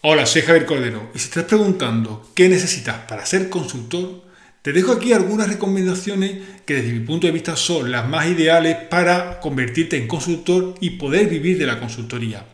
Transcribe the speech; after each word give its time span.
Hola, 0.00 0.26
soy 0.26 0.42
Javier 0.42 0.64
Cordero 0.64 1.10
y 1.12 1.18
si 1.18 1.24
estás 1.24 1.42
preguntando 1.42 2.30
qué 2.36 2.48
necesitas 2.48 2.98
para 3.08 3.26
ser 3.26 3.48
consultor, 3.48 4.22
te 4.62 4.72
dejo 4.72 4.92
aquí 4.92 5.12
algunas 5.12 5.48
recomendaciones 5.48 6.38
que 6.64 6.74
desde 6.74 6.92
mi 6.92 7.00
punto 7.00 7.26
de 7.26 7.32
vista 7.32 7.56
son 7.56 7.90
las 7.90 8.08
más 8.08 8.28
ideales 8.28 8.76
para 8.76 9.40
convertirte 9.40 9.96
en 9.96 10.06
consultor 10.06 10.76
y 10.80 10.90
poder 10.90 11.28
vivir 11.28 11.58
de 11.58 11.66
la 11.66 11.80
consultoría. 11.80 12.46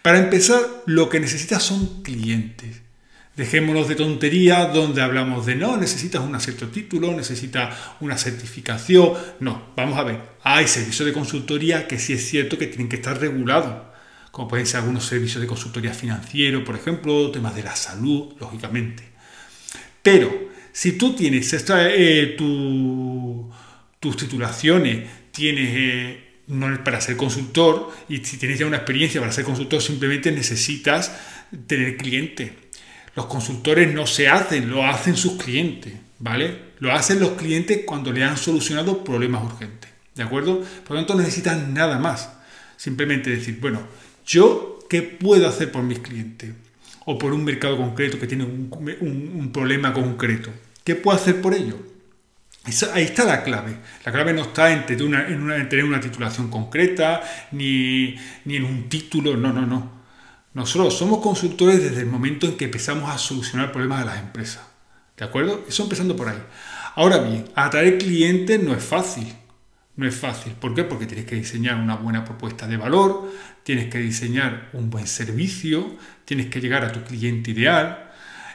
Para 0.00 0.20
empezar, 0.20 0.60
lo 0.86 1.08
que 1.08 1.18
necesitas 1.18 1.64
son 1.64 2.04
clientes. 2.04 2.82
Dejémonos 3.34 3.88
de 3.88 3.96
tonterías 3.96 4.72
donde 4.72 5.02
hablamos 5.02 5.44
de 5.44 5.56
no, 5.56 5.76
necesitas 5.76 6.22
un 6.22 6.38
cierto 6.38 6.68
título, 6.68 7.10
necesitas 7.10 7.76
una 7.98 8.16
certificación. 8.16 9.14
No, 9.40 9.72
vamos 9.74 9.98
a 9.98 10.04
ver, 10.04 10.20
hay 10.44 10.68
servicios 10.68 11.04
de 11.04 11.12
consultoría 11.12 11.88
que 11.88 11.98
sí 11.98 12.12
es 12.12 12.24
cierto 12.28 12.58
que 12.58 12.68
tienen 12.68 12.88
que 12.88 12.96
estar 12.96 13.20
regulados 13.20 13.91
como 14.32 14.48
pueden 14.48 14.66
ser 14.66 14.80
algunos 14.80 15.04
servicios 15.04 15.40
de 15.40 15.46
consultoría 15.46 15.92
financiero, 15.92 16.64
por 16.64 16.74
ejemplo, 16.74 17.30
temas 17.30 17.54
de 17.54 17.62
la 17.62 17.76
salud, 17.76 18.32
lógicamente. 18.40 19.04
Pero 20.02 20.50
si 20.72 20.92
tú 20.92 21.14
tienes 21.14 21.54
eh, 21.68 22.34
tus 24.00 24.16
titulaciones, 24.16 25.06
tienes 25.30 25.68
eh, 25.74 26.32
para 26.82 27.00
ser 27.02 27.16
consultor 27.18 27.92
y 28.08 28.24
si 28.24 28.38
tienes 28.38 28.58
ya 28.58 28.66
una 28.66 28.78
experiencia 28.78 29.20
para 29.20 29.32
ser 29.32 29.44
consultor, 29.44 29.82
simplemente 29.82 30.32
necesitas 30.32 31.12
tener 31.66 31.98
clientes. 31.98 32.52
Los 33.14 33.26
consultores 33.26 33.92
no 33.92 34.06
se 34.06 34.28
hacen, 34.28 34.70
lo 34.70 34.86
hacen 34.86 35.14
sus 35.14 35.34
clientes, 35.34 35.92
¿vale? 36.18 36.72
Lo 36.78 36.90
hacen 36.90 37.20
los 37.20 37.32
clientes 37.32 37.82
cuando 37.84 38.10
le 38.12 38.24
han 38.24 38.38
solucionado 38.38 39.04
problemas 39.04 39.44
urgentes, 39.44 39.90
¿de 40.14 40.22
acuerdo? 40.22 40.64
Por 40.84 40.92
lo 40.92 41.00
tanto, 41.00 41.14
no 41.14 41.20
necesitan 41.20 41.74
nada 41.74 41.98
más. 41.98 42.30
Simplemente 42.78 43.28
decir, 43.28 43.58
bueno, 43.60 43.86
yo, 44.26 44.78
¿qué 44.88 45.02
puedo 45.02 45.48
hacer 45.48 45.70
por 45.72 45.82
mis 45.82 45.98
clientes? 45.98 46.54
O 47.04 47.18
por 47.18 47.32
un 47.32 47.44
mercado 47.44 47.76
concreto 47.76 48.18
que 48.18 48.26
tiene 48.26 48.44
un, 48.44 49.50
problema 49.52 49.92
concreto. 49.92 50.50
¿Qué 50.84 50.94
puedo 50.94 51.16
hacer 51.16 51.40
por 51.40 51.54
ello? 51.54 51.76
ahí 52.94 53.02
está 53.02 53.24
la 53.24 53.42
clave. 53.42 53.76
La 54.04 54.12
clave 54.12 54.32
no 54.32 54.42
está 54.42 54.72
en 54.72 54.86
tener 54.86 55.84
una, 55.84 56.00
titulación 56.00 56.48
concreta, 56.48 57.22
ni, 57.50 58.16
ni 58.44 58.56
en 58.56 58.64
un 58.64 58.88
título, 58.88 59.36
no, 59.36 59.52
no, 59.52 59.66
no. 59.66 60.02
Nosotros 60.54 60.96
somos 60.96 61.20
consultores 61.20 61.82
desde 61.82 62.00
el 62.00 62.06
momento 62.06 62.46
en 62.46 62.56
que 62.56 62.66
empezamos 62.66 63.10
a 63.10 63.18
solucionar 63.18 63.72
problemas 63.72 64.00
de 64.00 64.06
las 64.06 64.18
empresas. 64.20 64.62
¿De 65.16 65.24
acuerdo? 65.24 65.64
Eso 65.68 65.82
empezando 65.84 66.14
por 66.14 66.28
ahí. 66.28 66.42
Ahora 66.94 67.18
bien, 67.18 67.46
atraer 67.54 67.98
clientes 67.98 68.62
no 68.62 68.74
es 68.74 68.84
fácil. 68.84 69.32
No 69.94 70.06
es 70.06 70.14
fácil. 70.14 70.54
¿Por 70.54 70.74
qué? 70.74 70.84
Porque 70.84 71.06
tienes 71.06 71.26
que 71.26 71.36
diseñar 71.36 71.76
una 71.76 71.96
buena 71.96 72.24
propuesta 72.24 72.66
de 72.66 72.78
valor, 72.78 73.30
tienes 73.62 73.88
que 73.88 73.98
diseñar 73.98 74.70
un 74.72 74.88
buen 74.88 75.06
servicio, 75.06 75.96
tienes 76.24 76.46
que 76.46 76.60
llegar 76.60 76.84
a 76.84 76.92
tu 76.92 77.04
cliente 77.04 77.50
ideal, 77.50 78.10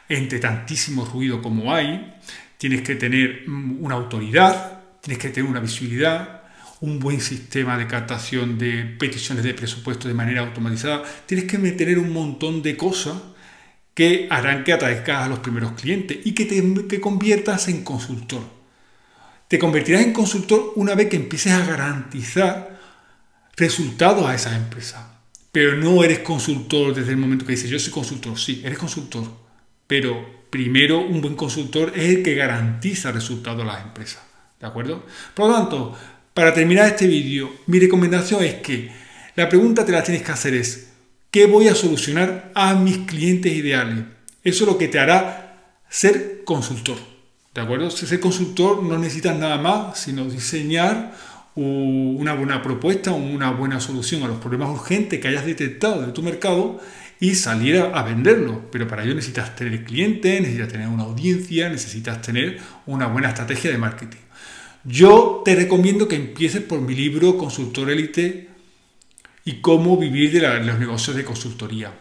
entre 0.09 0.39
tantísimo 0.39 1.05
ruido 1.05 1.41
como 1.41 1.73
hay, 1.73 2.15
tienes 2.58 2.81
que 2.81 2.95
tener 2.95 3.43
mm, 3.47 3.83
una 3.83 3.95
autoridad, 3.95 4.81
tienes 5.02 5.21
que 5.21 5.30
tener 5.30 5.49
una 5.49 5.59
visibilidad, 5.59 6.41
un 6.81 6.99
buen 6.99 7.21
sistema 7.21 7.77
de 7.77 7.88
captación 7.88 8.58
de 8.58 8.95
peticiones 8.99 9.43
de 9.43 9.53
presupuesto 9.53 10.08
de 10.08 10.15
manera 10.15 10.41
automatizada, 10.41 11.03
tienes 11.25 11.45
que 11.45 11.58
tener 11.58 11.99
un 11.99 12.11
montón 12.11 12.63
de 12.63 12.75
cosas 12.75 13.15
que 13.93 14.27
harán 14.30 14.63
que 14.63 14.73
atraigas 14.73 15.23
a 15.23 15.27
los 15.27 15.39
primeros 15.39 15.73
clientes 15.73 16.17
y 16.23 16.33
que 16.33 16.45
te 16.45 17.02
conviertas 17.02 17.67
en 17.67 17.83
consultor. 17.83 18.56
Te 19.47 19.57
convertirás 19.57 20.01
en 20.01 20.13
consultor 20.13 20.73
una 20.75 20.93
vez 20.93 21.07
que 21.07 21.15
empieces 21.15 21.53
a 21.53 21.65
garantizar 21.65 22.79
resultados 23.55 24.25
a 24.25 24.35
esa 24.35 24.55
empresa. 24.55 25.21
Pero 25.51 25.75
no 25.75 26.03
eres 26.03 26.19
consultor 26.19 26.93
desde 26.93 27.11
el 27.11 27.17
momento 27.17 27.45
que 27.45 27.53
dices, 27.53 27.69
yo 27.69 27.79
soy 27.79 27.91
consultor. 27.91 28.37
Sí, 28.37 28.61
eres 28.63 28.77
consultor. 28.77 29.23
Pero 29.87 30.45
primero 30.49 30.99
un 30.99 31.21
buen 31.21 31.35
consultor 31.35 31.93
es 31.95 32.15
el 32.15 32.23
que 32.23 32.35
garantiza 32.35 33.11
resultados 33.11 33.61
a 33.63 33.65
las 33.65 33.83
empresas. 33.83 34.21
¿De 34.59 34.67
acuerdo? 34.67 35.05
Por 35.33 35.49
lo 35.49 35.55
tanto, 35.55 35.97
para 36.33 36.53
terminar 36.53 36.87
este 36.87 37.07
vídeo, 37.07 37.49
mi 37.67 37.80
recomendación 37.80 38.43
es 38.43 38.55
que 38.55 38.91
la 39.36 39.47
pregunta 39.47 39.86
te 39.86 39.91
la 39.91 40.03
tienes 40.03 40.23
que 40.23 40.31
hacer 40.31 40.53
es, 40.55 40.89
¿qué 41.31 41.45
voy 41.45 41.67
a 41.67 41.75
solucionar 41.75 42.52
a 42.53 42.75
mis 42.75 42.97
clientes 42.99 43.52
ideales? 43.52 44.05
Eso 44.43 44.63
es 44.63 44.69
lo 44.69 44.77
que 44.77 44.87
te 44.87 44.99
hará 44.99 45.83
ser 45.89 46.43
consultor. 46.43 46.97
¿De 47.57 47.63
acuerdo? 47.63 47.89
Ser 47.89 48.19
consultor 48.19 48.83
no 48.83 48.99
necesitas 48.99 49.35
nada 49.35 49.57
más, 49.57 49.97
sino 49.97 50.25
diseñar 50.25 51.15
una 51.55 52.35
buena 52.35 52.61
propuesta, 52.61 53.13
una 53.13 53.49
buena 53.49 53.79
solución 53.79 54.21
a 54.21 54.27
los 54.27 54.37
problemas 54.37 54.69
urgentes 54.69 55.19
que 55.19 55.27
hayas 55.27 55.43
detectado 55.43 56.05
de 56.05 56.11
tu 56.11 56.21
mercado 56.21 56.79
y 57.19 57.33
salir 57.33 57.79
a, 57.79 58.03
venderlo. 58.03 58.69
Pero 58.71 58.87
para 58.87 59.03
ello 59.03 59.15
necesitas 59.15 59.55
tener 59.55 59.83
clientes, 59.83 60.39
necesitas 60.39 60.67
tener 60.67 60.87
una 60.87 61.05
audiencia, 61.05 61.67
necesitas 61.67 62.21
tener 62.21 62.59
una 62.85 63.07
buena 63.07 63.29
estrategia 63.29 63.71
de 63.71 63.79
marketing. 63.79 64.19
Yo 64.83 65.41
te 65.43 65.55
recomiendo 65.55 66.07
que 66.07 66.15
empieces 66.15 66.61
por 66.61 66.79
mi 66.79 66.93
libro 66.93 67.39
Consultor 67.39 67.89
Elite 67.89 68.49
y 69.45 69.61
cómo 69.61 69.97
vivir 69.97 70.31
de 70.31 70.63
los 70.63 70.77
negocios 70.77 71.15
de 71.15 71.23
consultoría 71.23 71.91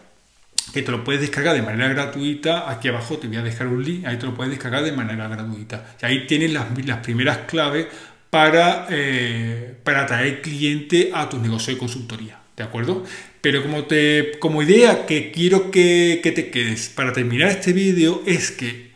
que 0.73 0.81
te 0.81 0.91
lo 0.91 1.03
puedes 1.03 1.21
descargar 1.21 1.55
de 1.55 1.61
manera 1.61 1.89
gratuita. 1.89 2.69
Aquí 2.69 2.87
abajo 2.87 3.17
te 3.17 3.27
voy 3.27 3.37
a 3.37 3.43
dejar 3.43 3.67
un 3.67 3.83
link, 3.83 4.05
ahí 4.05 4.17
te 4.17 4.25
lo 4.25 4.33
puedes 4.33 4.51
descargar 4.51 4.83
de 4.83 4.91
manera 4.91 5.27
gratuita. 5.27 5.95
Y 6.01 6.05
ahí 6.05 6.27
tienes 6.27 6.51
las, 6.51 6.65
primeras 7.01 7.39
claves 7.39 7.87
para, 8.29 8.87
eh, 8.89 9.75
para 9.83 10.03
atraer 10.03 10.41
cliente 10.41 11.11
a 11.13 11.29
tu 11.29 11.39
negocio 11.39 11.73
de 11.73 11.79
consultoría. 11.79 12.39
¿De 12.55 12.63
acuerdo? 12.63 13.03
Pero 13.39 13.61
como, 13.61 13.83
te, 13.83 14.31
como 14.39 14.63
idea 14.63 15.05
que 15.05 15.31
quiero 15.31 15.69
que, 15.69 16.19
te 16.23 16.49
quedes 16.49 16.89
para 16.89 17.13
terminar 17.13 17.49
este 17.49 17.71
vídeo 17.71 18.23
es 18.25 18.49
que 18.51 18.91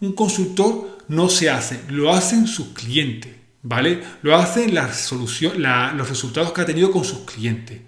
un 0.00 0.12
consultor 0.12 0.98
no 1.08 1.30
se 1.30 1.48
hace, 1.48 1.80
lo 1.88 2.12
hacen 2.12 2.46
sus 2.46 2.68
clientes. 2.68 3.32
¿Vale? 3.62 4.00
Lo 4.22 4.36
hacen 4.36 4.74
la 4.74 4.94
solución, 4.94 5.60
los 5.96 6.08
resultados 6.08 6.52
que 6.52 6.60
ha 6.60 6.66
tenido 6.66 6.92
con 6.92 7.04
sus 7.04 7.20
clientes. 7.20 7.80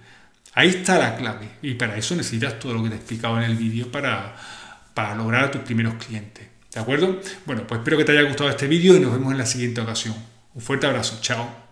Ahí 0.58 0.70
está 0.70 0.98
la 0.98 1.14
clave 1.14 1.50
y 1.62 1.74
para 1.74 1.96
eso 1.96 2.16
necesitas 2.16 2.58
todo 2.58 2.74
lo 2.74 2.82
que 2.82 2.88
te 2.88 2.96
he 2.96 2.98
explicado 2.98 3.38
en 3.38 3.44
el 3.44 3.54
vídeo 3.54 3.92
para, 3.92 4.34
para 4.92 5.14
lograr 5.14 5.44
a 5.44 5.50
tus 5.52 5.60
primeros 5.60 5.94
clientes. 6.04 6.48
¿De 6.74 6.80
acuerdo? 6.80 7.20
Bueno, 7.46 7.64
pues 7.64 7.78
espero 7.78 7.96
que 7.96 8.04
te 8.04 8.10
haya 8.10 8.22
gustado 8.22 8.50
este 8.50 8.66
vídeo 8.66 8.96
y 8.96 8.98
nos 8.98 9.12
vemos 9.12 9.30
en 9.30 9.38
la 9.38 9.46
siguiente 9.46 9.80
ocasión. 9.80 10.16
Un 10.54 10.60
fuerte 10.60 10.88
abrazo, 10.88 11.20
chao. 11.20 11.67